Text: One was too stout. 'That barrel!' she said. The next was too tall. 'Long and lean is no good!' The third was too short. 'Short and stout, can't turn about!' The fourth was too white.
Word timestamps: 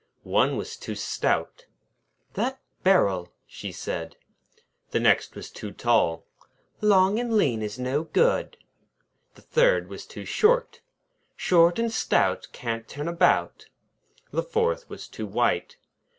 One 0.23 0.57
was 0.57 0.77
too 0.77 0.95
stout. 0.95 1.67
'That 2.33 2.59
barrel!' 2.83 3.29
she 3.45 3.71
said. 3.71 4.15
The 4.89 4.99
next 4.99 5.35
was 5.35 5.51
too 5.51 5.71
tall. 5.71 6.25
'Long 6.81 7.19
and 7.19 7.37
lean 7.37 7.61
is 7.61 7.77
no 7.77 8.05
good!' 8.05 8.57
The 9.35 9.43
third 9.43 9.89
was 9.89 10.07
too 10.07 10.25
short. 10.25 10.81
'Short 11.35 11.77
and 11.77 11.93
stout, 11.93 12.47
can't 12.51 12.87
turn 12.87 13.07
about!' 13.07 13.67
The 14.31 14.41
fourth 14.41 14.89
was 14.89 15.07
too 15.07 15.27
white. 15.27 15.77